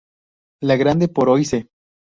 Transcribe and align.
La 0.63 0.77
Grande-Paroisse 0.77 1.67